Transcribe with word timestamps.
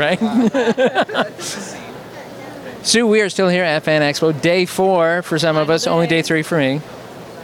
right? 0.00 0.20
Sue, 2.84 3.04
we 3.04 3.20
are 3.20 3.28
still 3.28 3.48
here 3.48 3.64
at 3.64 3.82
Fan 3.82 4.00
Expo, 4.00 4.40
day 4.40 4.64
four 4.64 5.22
for 5.22 5.40
some 5.40 5.56
of 5.56 5.70
us, 5.70 5.88
only 5.88 6.06
day 6.06 6.22
three 6.22 6.44
for 6.44 6.56
me. 6.56 6.80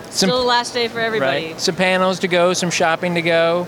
Some, 0.05 0.29
Still 0.29 0.39
the 0.39 0.45
last 0.45 0.73
day 0.73 0.87
for 0.87 1.01
everybody. 1.01 1.47
right? 1.47 1.61
Some 1.61 1.75
panels 1.75 2.21
to 2.21 2.29
go, 2.29 2.53
some 2.53 2.71
shopping 2.71 3.17
to 3.17 3.23
go. 3.23 3.67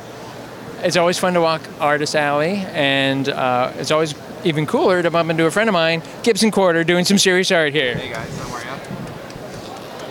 It's 0.85 0.96
always 0.96 1.19
fun 1.19 1.35
to 1.35 1.41
walk 1.41 1.62
Artist 1.80 2.14
Alley, 2.14 2.59
and 2.75 3.29
uh, 3.29 3.72
it's 3.75 3.91
always 3.91 4.14
even 4.45 4.67
cooler 4.67 5.03
to 5.03 5.11
bump 5.11 5.30
into 5.30 5.46
a 5.46 5.50
friend 5.50 5.68
of 5.68 5.73
mine, 5.73 6.00
Gibson 6.23 6.53
Quarter, 6.53 6.84
doing 6.84 7.05
some 7.05 7.18
serious 7.18 7.50
art 7.50 7.73
here. 7.73 7.96
Hey 7.96 8.12
guys, 8.12 8.39
how 8.39 8.55
are 8.55 8.61
you? 8.61 8.66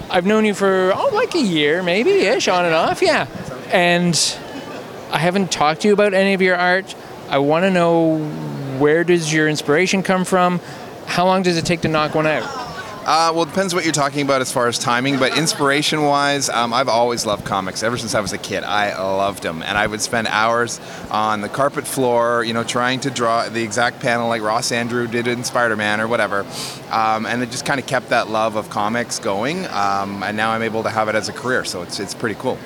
I've 0.09 0.25
known 0.25 0.43
you 0.43 0.53
for 0.53 0.91
oh, 0.93 1.11
like 1.13 1.33
a 1.33 1.41
year, 1.41 1.81
maybe 1.81 2.09
ish, 2.11 2.49
on 2.49 2.65
and 2.65 2.75
off, 2.75 3.01
yeah. 3.01 3.27
And 3.71 4.13
I 5.11 5.19
haven't 5.19 5.49
talked 5.49 5.79
to 5.83 5.87
you 5.87 5.93
about 5.93 6.13
any 6.13 6.33
of 6.33 6.41
your 6.41 6.57
art. 6.57 6.93
I 7.29 7.37
want 7.37 7.63
to 7.63 7.71
know 7.71 8.17
where 8.79 9.03
does 9.03 9.33
your 9.33 9.47
inspiration 9.47 10.03
come 10.03 10.25
from? 10.25 10.59
How 11.05 11.25
long 11.25 11.43
does 11.43 11.57
it 11.57 11.65
take 11.65 11.81
to 11.81 11.87
knock 11.87 12.15
one 12.15 12.27
out? 12.27 12.43
Uh, 13.07 13.31
well, 13.31 13.43
it 13.43 13.49
depends 13.49 13.75
what 13.75 13.83
you're 13.83 13.93
talking 13.93 14.23
about 14.23 14.41
as 14.41 14.51
far 14.51 14.67
as 14.67 14.79
timing, 14.79 15.19
but 15.19 15.37
inspiration 15.37 16.01
wise, 16.01 16.49
um, 16.49 16.73
I've 16.73 16.89
always 16.89 17.23
loved 17.23 17.45
comics. 17.45 17.83
Ever 17.83 17.99
since 17.99 18.15
I 18.15 18.19
was 18.19 18.33
a 18.33 18.39
kid, 18.39 18.63
I 18.63 18.99
loved 18.99 19.43
them. 19.43 19.61
And 19.61 19.77
I 19.77 19.85
would 19.85 20.01
spend 20.01 20.25
hours 20.27 20.81
on 21.11 21.41
the 21.41 21.47
carpet 21.47 21.85
floor, 21.85 22.43
you 22.43 22.53
know, 22.53 22.63
trying 22.63 23.01
to 23.01 23.11
draw 23.11 23.47
the 23.47 23.61
exact 23.61 23.99
panel 23.99 24.27
like 24.27 24.41
Ross 24.41 24.71
Andru 24.71 25.09
did 25.09 25.27
in 25.27 25.43
Spider 25.43 25.75
Man 25.75 26.01
or 26.01 26.07
whatever. 26.07 26.47
Um, 26.89 27.27
and 27.27 27.43
it 27.43 27.51
just 27.51 27.63
kind 27.63 27.79
of 27.79 27.85
kept 27.85 28.09
that 28.09 28.27
love 28.31 28.55
of 28.55 28.71
comics 28.71 29.19
going. 29.19 29.67
Um, 29.67 30.23
and 30.23 30.35
now 30.35 30.49
I'm 30.49 30.63
able 30.63 30.81
to 30.81 30.89
have 30.89 31.07
it 31.07 31.13
as 31.13 31.29
a 31.29 31.33
career, 31.33 31.63
so 31.63 31.83
it's, 31.83 31.99
it's 31.99 32.15
pretty 32.15 32.35
cool. 32.39 32.57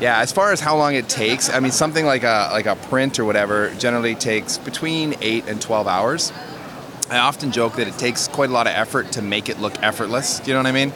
Yeah, 0.00 0.18
as 0.20 0.30
far 0.30 0.52
as 0.52 0.60
how 0.60 0.76
long 0.76 0.94
it 0.94 1.08
takes, 1.08 1.50
I 1.50 1.58
mean, 1.58 1.72
something 1.72 2.06
like 2.06 2.22
a 2.22 2.50
like 2.52 2.66
a 2.66 2.76
print 2.76 3.18
or 3.18 3.24
whatever 3.24 3.70
generally 3.78 4.14
takes 4.14 4.56
between 4.56 5.16
eight 5.20 5.48
and 5.48 5.60
twelve 5.60 5.88
hours. 5.88 6.32
I 7.10 7.18
often 7.18 7.50
joke 7.52 7.76
that 7.76 7.88
it 7.88 7.96
takes 7.98 8.28
quite 8.28 8.50
a 8.50 8.52
lot 8.52 8.66
of 8.66 8.74
effort 8.74 9.12
to 9.12 9.22
make 9.22 9.48
it 9.48 9.58
look 9.58 9.82
effortless. 9.82 10.40
Do 10.40 10.50
you 10.50 10.54
know 10.54 10.60
what 10.60 10.66
I 10.68 10.72
mean? 10.72 10.90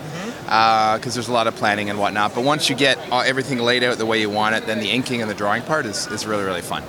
Because 0.44 1.14
there's 1.14 1.28
a 1.28 1.32
lot 1.32 1.46
of 1.46 1.56
planning 1.56 1.88
and 1.90 1.98
whatnot. 1.98 2.34
But 2.34 2.44
once 2.44 2.68
you 2.68 2.76
get 2.76 2.98
uh, 3.10 3.20
everything 3.20 3.58
laid 3.58 3.82
out 3.82 3.96
the 3.98 4.06
way 4.06 4.20
you 4.20 4.28
want 4.30 4.54
it, 4.54 4.66
then 4.66 4.78
the 4.78 4.90
inking 4.90 5.22
and 5.22 5.30
the 5.30 5.34
drawing 5.34 5.62
part 5.62 5.84
is, 5.86 6.06
is 6.08 6.24
really 6.26 6.44
really 6.44 6.62
fun. 6.62 6.84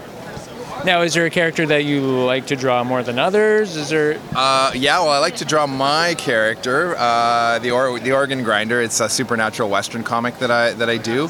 Now, 0.85 1.01
is 1.01 1.13
there 1.13 1.25
a 1.25 1.29
character 1.29 1.65
that 1.67 1.85
you 1.85 2.01
like 2.01 2.47
to 2.47 2.57
draw 2.57 2.83
more 2.83 3.03
than 3.03 3.17
others? 3.17 3.77
Is 3.77 3.89
there 3.89 4.19
Uh, 4.35 4.71
yeah, 4.75 4.99
well, 4.99 5.09
I 5.11 5.19
like 5.19 5.37
to 5.37 5.45
draw 5.45 5.65
my 5.65 6.13
character, 6.15 6.95
uh, 6.97 7.57
the 7.59 7.71
or- 7.71 7.99
the 7.99 8.11
Organ 8.11 8.43
Grinder. 8.43 8.81
It's 8.81 8.99
a 8.99 9.07
supernatural 9.07 9.69
Western 9.69 10.03
comic 10.03 10.37
that 10.39 10.51
I 10.51 10.73
that 10.73 10.89
I 10.89 10.97
do. 10.97 11.29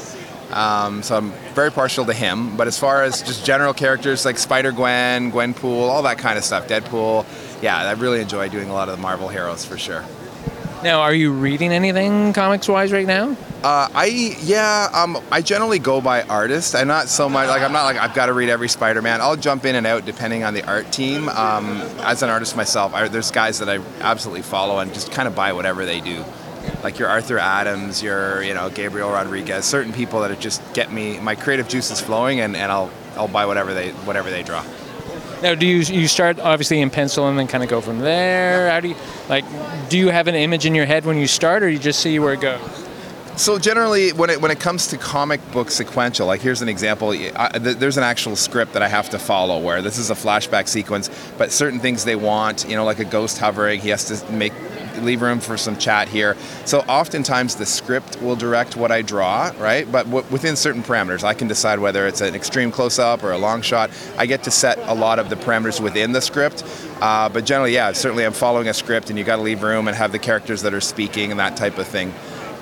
Um, 0.54 1.02
so 1.02 1.16
I'm 1.16 1.32
very 1.54 1.72
partial 1.72 2.04
to 2.06 2.12
him. 2.12 2.56
But 2.56 2.68
as 2.68 2.78
far 2.78 3.02
as 3.02 3.22
just 3.22 3.44
general 3.44 3.74
characters 3.74 4.24
like 4.24 4.38
Spider 4.38 4.72
Gwen, 4.72 5.32
Gwenpool, 5.32 5.88
all 5.88 6.02
that 6.04 6.18
kind 6.18 6.38
of 6.38 6.44
stuff, 6.44 6.68
Deadpool, 6.68 7.26
yeah, 7.60 7.76
I 7.76 7.92
really 7.92 8.20
enjoy 8.20 8.48
doing 8.48 8.70
a 8.70 8.72
lot 8.72 8.88
of 8.88 8.96
the 8.96 9.02
Marvel 9.02 9.28
heroes 9.28 9.64
for 9.64 9.76
sure. 9.76 10.04
now? 10.84 11.00
Are 11.00 11.14
you 11.14 11.32
reading 11.32 11.72
anything 11.72 12.32
comics 12.32 12.68
wise 12.68 12.92
right 12.92 13.06
now? 13.06 13.36
Uh, 13.64 13.88
I 13.94 14.36
yeah, 14.42 14.90
um, 14.92 15.20
I 15.32 15.40
generally 15.40 15.78
go 15.78 16.02
by 16.02 16.22
artist. 16.22 16.74
I'm 16.74 16.86
not 16.86 17.08
so 17.08 17.30
much 17.30 17.48
like 17.48 17.62
I'm 17.62 17.72
not 17.72 17.84
like 17.84 17.96
I've 17.96 18.14
got 18.14 18.26
to 18.26 18.34
read 18.34 18.50
every 18.50 18.68
Spider-Man. 18.68 19.22
I'll 19.22 19.36
jump 19.36 19.64
in 19.64 19.74
and 19.74 19.86
out 19.86 20.04
depending 20.04 20.44
on 20.44 20.52
the 20.52 20.62
art 20.66 20.92
team. 20.92 21.30
Um, 21.30 21.80
as 22.00 22.22
an 22.22 22.28
artist 22.28 22.56
myself, 22.56 22.92
I, 22.94 23.08
there's 23.08 23.30
guys 23.30 23.60
that 23.60 23.70
I 23.70 23.80
absolutely 24.00 24.42
follow 24.42 24.78
and 24.80 24.92
just 24.92 25.10
kind 25.10 25.26
of 25.26 25.34
buy 25.34 25.54
whatever 25.54 25.86
they 25.86 26.00
do. 26.02 26.22
Like 26.82 26.98
your 26.98 27.08
Arthur 27.08 27.38
Adams, 27.38 28.02
your 28.02 28.42
you 28.42 28.54
know 28.54 28.70
Gabriel 28.70 29.10
Rodriguez, 29.10 29.64
certain 29.64 29.92
people 29.92 30.20
that 30.20 30.38
just 30.40 30.60
get 30.74 30.92
me 30.92 31.18
my 31.20 31.34
creative 31.34 31.68
juices 31.68 32.00
flowing, 32.00 32.40
and, 32.40 32.56
and 32.56 32.70
I'll 32.70 32.90
I'll 33.16 33.28
buy 33.28 33.46
whatever 33.46 33.74
they 33.74 33.90
whatever 33.90 34.30
they 34.30 34.42
draw. 34.42 34.64
Now, 35.42 35.54
do 35.54 35.66
you 35.66 35.78
you 35.78 36.08
start 36.08 36.38
obviously 36.38 36.80
in 36.80 36.90
pencil 36.90 37.28
and 37.28 37.38
then 37.38 37.46
kind 37.46 37.62
of 37.62 37.70
go 37.70 37.80
from 37.80 37.98
there? 37.98 38.70
How 38.70 38.80
do 38.80 38.88
you 38.88 38.96
like? 39.28 39.44
Do 39.88 39.98
you 39.98 40.08
have 40.08 40.26
an 40.26 40.34
image 40.34 40.64
in 40.66 40.74
your 40.74 40.86
head 40.86 41.04
when 41.04 41.18
you 41.18 41.26
start, 41.26 41.62
or 41.62 41.68
you 41.68 41.78
just 41.78 42.00
see 42.00 42.18
where 42.18 42.34
it 42.34 42.40
goes? 42.40 42.60
So 43.36 43.58
generally, 43.58 44.12
when 44.12 44.30
it 44.30 44.40
when 44.40 44.52
it 44.52 44.60
comes 44.60 44.86
to 44.88 44.96
comic 44.96 45.40
book 45.50 45.70
sequential, 45.70 46.26
like 46.26 46.40
here's 46.40 46.62
an 46.62 46.68
example. 46.68 47.10
I, 47.10 47.58
th- 47.58 47.78
there's 47.78 47.96
an 47.96 48.04
actual 48.04 48.36
script 48.36 48.74
that 48.74 48.82
I 48.82 48.88
have 48.88 49.10
to 49.10 49.18
follow 49.18 49.58
where 49.58 49.82
this 49.82 49.98
is 49.98 50.10
a 50.10 50.14
flashback 50.14 50.68
sequence, 50.68 51.10
but 51.36 51.50
certain 51.50 51.80
things 51.80 52.04
they 52.04 52.14
want, 52.14 52.64
you 52.68 52.76
know, 52.76 52.84
like 52.84 53.00
a 53.00 53.04
ghost 53.04 53.38
hovering, 53.38 53.80
he 53.80 53.88
has 53.88 54.04
to 54.04 54.32
make 54.32 54.52
leave 55.02 55.22
room 55.22 55.40
for 55.40 55.56
some 55.56 55.76
chat 55.76 56.08
here. 56.08 56.36
So 56.64 56.80
oftentimes 56.80 57.56
the 57.56 57.66
script 57.66 58.20
will 58.20 58.36
direct 58.36 58.76
what 58.76 58.90
I 58.90 59.02
draw, 59.02 59.52
right? 59.58 59.90
But 59.90 60.04
w- 60.04 60.26
within 60.30 60.56
certain 60.56 60.82
parameters, 60.82 61.24
I 61.24 61.34
can 61.34 61.48
decide 61.48 61.78
whether 61.78 62.06
it's 62.06 62.20
an 62.20 62.34
extreme 62.34 62.70
close 62.70 62.98
up 62.98 63.22
or 63.22 63.32
a 63.32 63.38
long 63.38 63.62
shot. 63.62 63.90
I 64.18 64.26
get 64.26 64.44
to 64.44 64.50
set 64.50 64.78
a 64.78 64.94
lot 64.94 65.18
of 65.18 65.30
the 65.30 65.36
parameters 65.36 65.80
within 65.80 66.12
the 66.12 66.20
script. 66.20 66.64
Uh, 67.00 67.28
but 67.28 67.44
generally, 67.44 67.74
yeah, 67.74 67.92
certainly 67.92 68.24
I'm 68.24 68.32
following 68.32 68.68
a 68.68 68.74
script, 68.74 69.10
and 69.10 69.18
you 69.18 69.24
got 69.24 69.36
to 69.36 69.42
leave 69.42 69.62
room 69.62 69.88
and 69.88 69.96
have 69.96 70.12
the 70.12 70.18
characters 70.18 70.62
that 70.62 70.74
are 70.74 70.80
speaking 70.80 71.30
and 71.30 71.40
that 71.40 71.56
type 71.56 71.78
of 71.78 71.86
thing. 71.86 72.12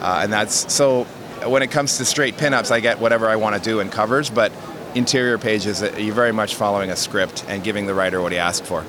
Uh, 0.00 0.20
and 0.22 0.32
that's 0.32 0.72
so 0.72 1.04
when 1.46 1.62
it 1.62 1.70
comes 1.70 1.98
to 1.98 2.04
straight 2.04 2.36
pinups, 2.36 2.70
I 2.70 2.80
get 2.80 3.00
whatever 3.00 3.28
I 3.28 3.36
want 3.36 3.56
to 3.56 3.62
do 3.62 3.80
in 3.80 3.88
covers, 3.88 4.30
but 4.30 4.52
interior 4.94 5.38
pages, 5.38 5.82
uh, 5.82 5.94
you're 5.98 6.14
very 6.14 6.32
much 6.32 6.54
following 6.54 6.90
a 6.90 6.96
script 6.96 7.44
and 7.48 7.62
giving 7.62 7.86
the 7.86 7.94
writer 7.94 8.20
what 8.20 8.32
he 8.32 8.38
asked 8.38 8.64
for. 8.64 8.84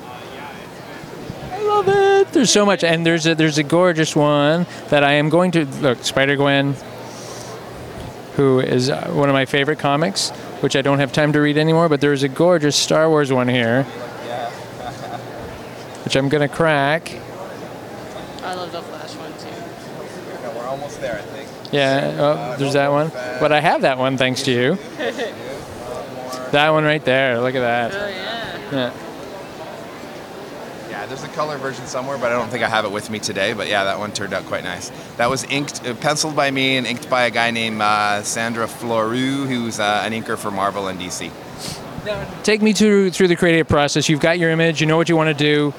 I 1.64 1.66
love 1.66 1.88
it. 1.88 2.32
There's 2.32 2.50
so 2.50 2.66
much, 2.66 2.84
and 2.84 3.06
there's 3.06 3.26
a 3.26 3.34
there's 3.34 3.58
a 3.58 3.62
gorgeous 3.62 4.14
one 4.14 4.66
that 4.90 5.02
I 5.02 5.14
am 5.14 5.30
going 5.30 5.52
to 5.52 5.64
look. 5.80 6.04
Spider 6.04 6.36
Gwen, 6.36 6.74
who 8.36 8.60
is 8.60 8.90
uh, 8.90 9.08
one 9.08 9.28
of 9.28 9.32
my 9.32 9.46
favorite 9.46 9.78
comics, 9.78 10.30
which 10.60 10.76
I 10.76 10.82
don't 10.82 10.98
have 10.98 11.12
time 11.12 11.32
to 11.32 11.40
read 11.40 11.56
anymore. 11.56 11.88
But 11.88 12.00
there's 12.00 12.22
a 12.22 12.28
gorgeous 12.28 12.76
Star 12.76 13.08
Wars 13.08 13.32
one 13.32 13.48
here, 13.48 13.84
which 16.04 16.16
I'm 16.16 16.28
gonna 16.28 16.48
crack. 16.48 17.10
I 18.42 18.54
love 18.54 18.70
the 18.70 18.82
Flash 18.82 19.14
one 19.16 19.32
too. 19.38 20.58
we're 20.58 20.66
almost 20.66 21.00
there, 21.00 21.16
I 21.18 21.22
think. 21.22 21.48
Yeah, 21.72 22.16
oh, 22.18 22.56
there's 22.58 22.74
that 22.74 22.90
one. 22.90 23.08
But 23.40 23.52
I 23.52 23.60
have 23.60 23.82
that 23.82 23.96
one 23.98 24.18
thanks 24.18 24.42
to 24.42 24.52
you. 24.52 24.78
That 26.52 26.70
one 26.70 26.84
right 26.84 27.04
there. 27.04 27.40
Look 27.40 27.56
at 27.56 27.60
that. 27.62 27.92
Oh 27.92 28.08
yeah. 28.08 28.70
Yeah. 28.70 29.03
Yeah, 30.94 31.06
there's 31.06 31.24
a 31.24 31.28
color 31.30 31.58
version 31.58 31.86
somewhere, 31.86 32.16
but 32.18 32.30
I 32.30 32.36
don't 32.36 32.48
think 32.50 32.62
I 32.62 32.68
have 32.68 32.84
it 32.84 32.92
with 32.92 33.10
me 33.10 33.18
today. 33.18 33.52
But 33.52 33.66
yeah, 33.66 33.82
that 33.82 33.98
one 33.98 34.12
turned 34.12 34.32
out 34.32 34.44
quite 34.44 34.62
nice. 34.62 34.92
That 35.16 35.28
was 35.28 35.42
inked, 35.42 35.84
uh, 35.84 35.94
penciled 35.94 36.36
by 36.36 36.52
me 36.52 36.76
and 36.76 36.86
inked 36.86 37.10
by 37.10 37.24
a 37.24 37.32
guy 37.32 37.50
named 37.50 37.82
uh, 37.82 38.22
Sandu 38.22 38.60
Florea, 38.60 39.44
who's 39.44 39.80
uh, 39.80 40.02
an 40.04 40.12
inker 40.12 40.38
for 40.38 40.52
Marvel 40.52 40.86
and 40.86 41.00
DC. 41.00 41.32
Take 42.44 42.62
me 42.62 42.72
through 42.72 43.10
through 43.10 43.26
the 43.26 43.34
creative 43.34 43.66
process. 43.66 44.08
You've 44.08 44.20
got 44.20 44.38
your 44.38 44.50
image. 44.50 44.80
You 44.80 44.86
know 44.86 44.96
what 44.96 45.08
you 45.08 45.16
want 45.16 45.36
to 45.36 45.44
do. 45.44 45.74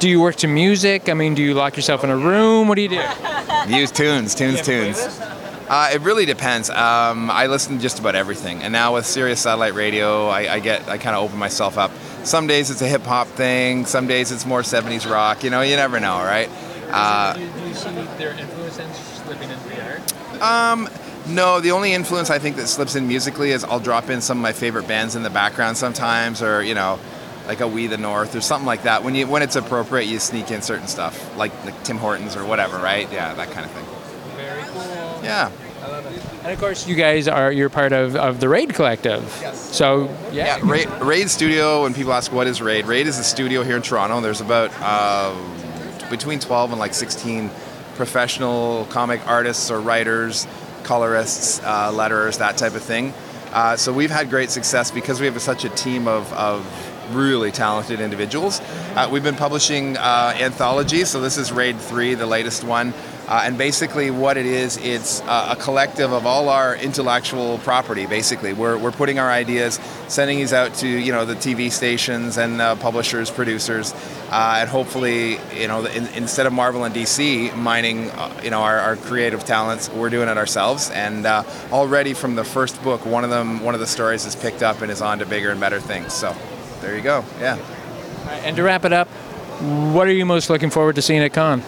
Do 0.00 0.08
you 0.10 0.20
work 0.20 0.36
to 0.36 0.46
music? 0.46 1.08
I 1.08 1.14
mean, 1.14 1.34
do 1.34 1.42
you 1.42 1.54
lock 1.54 1.76
yourself 1.76 2.04
in 2.04 2.10
a 2.10 2.16
room? 2.18 2.68
What 2.68 2.74
do 2.74 2.82
you 2.82 2.90
do? 2.90 3.02
Use 3.68 3.90
tunes, 3.90 4.34
tunes, 4.34 4.60
tunes. 4.60 4.98
Uh, 5.68 5.90
it 5.94 6.02
really 6.02 6.26
depends. 6.26 6.68
Um, 6.68 7.30
I 7.30 7.46
listen 7.46 7.76
to 7.76 7.82
just 7.82 7.98
about 7.98 8.14
everything, 8.14 8.62
and 8.62 8.72
now 8.72 8.94
with 8.94 9.06
Sirius 9.06 9.40
Satellite 9.40 9.74
Radio, 9.74 10.26
I, 10.26 10.54
I 10.54 10.60
get 10.60 10.86
I 10.88 10.98
kind 10.98 11.16
of 11.16 11.24
open 11.24 11.38
myself 11.38 11.78
up. 11.78 11.90
Some 12.24 12.46
days 12.46 12.70
it's 12.70 12.82
a 12.82 12.88
hip 12.88 13.02
hop 13.02 13.26
thing. 13.28 13.86
Some 13.86 14.06
days 14.06 14.32
it's 14.32 14.44
more 14.46 14.62
'70s 14.62 15.10
rock. 15.10 15.44
You 15.44 15.50
know, 15.50 15.62
you 15.62 15.76
never 15.76 16.00
know, 16.00 16.16
right? 16.16 16.50
Uh, 16.90 17.34
do 17.34 17.40
you 17.40 17.74
see 17.74 17.90
their 18.18 18.32
influence 18.32 18.98
slipping 19.24 19.50
into 19.50 19.68
the 19.68 19.82
art? 19.82 20.42
Um, 20.42 20.88
no, 21.28 21.60
the 21.60 21.72
only 21.72 21.92
influence 21.92 22.30
I 22.30 22.38
think 22.38 22.56
that 22.56 22.68
slips 22.68 22.94
in 22.94 23.06
musically 23.06 23.50
is 23.50 23.64
I'll 23.64 23.80
drop 23.80 24.08
in 24.08 24.20
some 24.20 24.38
of 24.38 24.42
my 24.42 24.52
favorite 24.52 24.88
bands 24.88 25.14
in 25.16 25.22
the 25.22 25.30
background 25.30 25.76
sometimes, 25.76 26.42
or 26.42 26.62
you 26.62 26.74
know, 26.74 26.98
like 27.46 27.60
a 27.60 27.68
We 27.68 27.86
the 27.86 27.98
North 27.98 28.34
or 28.34 28.40
something 28.40 28.66
like 28.66 28.84
that. 28.84 29.04
When 29.04 29.14
you 29.14 29.26
when 29.26 29.42
it's 29.42 29.56
appropriate, 29.56 30.06
you 30.06 30.18
sneak 30.18 30.50
in 30.50 30.62
certain 30.62 30.86
stuff, 30.86 31.36
like, 31.36 31.52
like 31.64 31.82
Tim 31.84 31.98
Hortons 31.98 32.36
or 32.36 32.44
whatever, 32.44 32.78
right? 32.78 33.10
Yeah, 33.12 33.34
that 33.34 33.50
kind 33.50 33.66
of 33.66 33.72
thing. 33.72 33.84
Very 34.36 34.62
cool. 34.62 35.24
Yeah. 35.24 35.50
And 36.42 36.52
of 36.52 36.58
course, 36.58 36.86
you 36.86 36.94
guys 36.94 37.28
are 37.28 37.52
you're 37.52 37.68
part 37.68 37.92
of, 37.92 38.16
of 38.16 38.40
the 38.40 38.48
Raid 38.48 38.74
Collective. 38.74 39.22
Yes. 39.40 39.76
So 39.76 40.04
yeah. 40.32 40.56
Yeah, 40.56 40.58
Raid, 40.62 40.88
Raid 41.02 41.28
Studio. 41.28 41.82
When 41.82 41.94
people 41.94 42.12
ask 42.12 42.32
what 42.32 42.46
is 42.46 42.62
Raid, 42.62 42.86
Raid 42.86 43.06
is 43.06 43.18
a 43.18 43.24
studio 43.24 43.62
here 43.62 43.76
in 43.76 43.82
Toronto. 43.82 44.20
There's 44.20 44.40
about 44.40 44.70
uh, 44.80 45.34
between 46.10 46.40
12 46.40 46.70
and 46.72 46.80
like 46.80 46.94
16 46.94 47.50
professional 47.96 48.86
comic 48.86 49.26
artists 49.26 49.70
or 49.70 49.80
writers, 49.80 50.46
colorists, 50.84 51.60
uh, 51.64 51.90
letterers, 51.92 52.38
that 52.38 52.56
type 52.56 52.74
of 52.74 52.82
thing. 52.82 53.12
Uh, 53.52 53.76
so 53.76 53.92
we've 53.92 54.10
had 54.10 54.30
great 54.30 54.50
success 54.50 54.90
because 54.90 55.20
we 55.20 55.26
have 55.26 55.40
such 55.42 55.64
a 55.64 55.68
team 55.70 56.06
of, 56.06 56.32
of 56.32 56.64
really 57.14 57.50
talented 57.50 58.00
individuals. 58.00 58.60
Uh, 58.94 59.08
we've 59.10 59.22
been 59.22 59.36
publishing 59.36 59.96
uh, 59.96 60.34
anthologies, 60.38 61.08
so 61.08 61.20
this 61.20 61.38
is 61.38 61.50
Raid 61.50 61.78
3, 61.78 62.14
the 62.14 62.26
latest 62.26 62.64
one. 62.64 62.92
Uh, 63.28 63.42
and 63.44 63.58
basically, 63.58 64.10
what 64.10 64.38
it 64.38 64.46
is, 64.46 64.78
it's 64.78 65.20
uh, 65.22 65.54
a 65.56 65.62
collective 65.62 66.12
of 66.12 66.24
all 66.24 66.48
our 66.48 66.74
intellectual 66.76 67.58
property. 67.58 68.06
Basically, 68.06 68.54
we're, 68.54 68.78
we're 68.78 68.90
putting 68.90 69.18
our 69.18 69.30
ideas, 69.30 69.78
sending 70.08 70.38
these 70.38 70.54
out 70.54 70.72
to 70.76 70.88
you 70.88 71.12
know 71.12 71.26
the 71.26 71.34
TV 71.34 71.70
stations 71.70 72.38
and 72.38 72.58
uh, 72.58 72.74
publishers, 72.76 73.30
producers, 73.30 73.92
uh, 74.30 74.56
and 74.60 74.68
hopefully, 74.70 75.38
you 75.54 75.68
know, 75.68 75.84
in, 75.84 76.06
instead 76.14 76.46
of 76.46 76.54
Marvel 76.54 76.84
and 76.84 76.94
DC 76.94 77.54
mining, 77.54 78.10
uh, 78.12 78.40
you 78.42 78.48
know, 78.48 78.62
our, 78.62 78.78
our 78.78 78.96
creative 78.96 79.44
talents, 79.44 79.90
we're 79.90 80.08
doing 80.08 80.30
it 80.30 80.38
ourselves. 80.38 80.90
And 80.90 81.26
uh, 81.26 81.44
already 81.70 82.14
from 82.14 82.34
the 82.34 82.44
first 82.44 82.82
book, 82.82 83.04
one 83.04 83.24
of 83.24 83.30
them, 83.30 83.62
one 83.62 83.74
of 83.74 83.80
the 83.80 83.86
stories 83.86 84.24
is 84.24 84.36
picked 84.36 84.62
up 84.62 84.80
and 84.80 84.90
is 84.90 85.02
on 85.02 85.18
to 85.18 85.26
bigger 85.26 85.50
and 85.50 85.60
better 85.60 85.80
things. 85.80 86.14
So, 86.14 86.34
there 86.80 86.96
you 86.96 87.02
go. 87.02 87.26
Yeah. 87.40 87.58
And 88.44 88.56
to 88.56 88.62
wrap 88.62 88.86
it 88.86 88.94
up, 88.94 89.08
what 89.92 90.06
are 90.06 90.12
you 90.12 90.24
most 90.24 90.48
looking 90.48 90.70
forward 90.70 90.94
to 90.94 91.02
seeing 91.02 91.20
at 91.20 91.34
Con? 91.34 91.62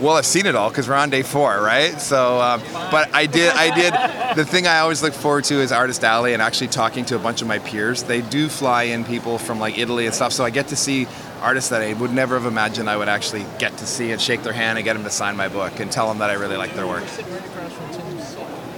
Well, 0.00 0.14
I've 0.14 0.26
seen 0.26 0.46
it 0.46 0.54
all 0.54 0.68
because 0.68 0.88
we're 0.88 0.94
on 0.94 1.10
day 1.10 1.22
four, 1.22 1.60
right? 1.60 2.00
So, 2.00 2.40
um, 2.40 2.62
but 2.90 3.12
I 3.12 3.26
did, 3.26 3.52
I 3.54 3.74
did. 3.74 4.36
The 4.36 4.44
thing 4.44 4.68
I 4.68 4.78
always 4.78 5.02
look 5.02 5.12
forward 5.12 5.42
to 5.44 5.56
is 5.56 5.72
Artist 5.72 6.04
Alley 6.04 6.34
and 6.34 6.40
actually 6.40 6.68
talking 6.68 7.04
to 7.06 7.16
a 7.16 7.18
bunch 7.18 7.42
of 7.42 7.48
my 7.48 7.58
peers. 7.58 8.04
They 8.04 8.20
do 8.20 8.48
fly 8.48 8.84
in 8.84 9.04
people 9.04 9.38
from 9.38 9.58
like 9.58 9.76
Italy 9.76 10.06
and 10.06 10.14
stuff, 10.14 10.32
so 10.32 10.44
I 10.44 10.50
get 10.50 10.68
to 10.68 10.76
see 10.76 11.08
artists 11.40 11.70
that 11.70 11.82
I 11.82 11.94
would 11.94 12.12
never 12.12 12.36
have 12.38 12.46
imagined 12.46 12.88
I 12.88 12.96
would 12.96 13.08
actually 13.08 13.44
get 13.58 13.76
to 13.78 13.86
see 13.86 14.12
and 14.12 14.20
shake 14.20 14.44
their 14.44 14.52
hand 14.52 14.78
and 14.78 14.84
get 14.84 14.94
them 14.94 15.02
to 15.02 15.10
sign 15.10 15.36
my 15.36 15.48
book 15.48 15.80
and 15.80 15.90
tell 15.90 16.08
them 16.08 16.18
that 16.18 16.30
I 16.30 16.34
really 16.34 16.56
like 16.56 16.74
their 16.74 16.86
work. 16.86 17.04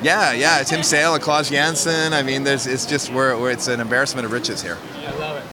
Yeah, 0.03 0.33
yeah, 0.33 0.63
Tim 0.63 0.83
Sale 0.83 1.15
and 1.15 1.23
Klaus 1.23 1.51
Janson. 1.51 2.15
I 2.15 2.23
mean, 2.23 2.45
there's, 2.45 2.67
it's 2.67 2.87
just 2.87 3.13
where 3.13 3.51
it's 3.51 3.69
an 3.69 3.81
embarrassment 3.81 4.25
of 4.25 4.33
riches 4.33 4.63
here. 4.63 4.79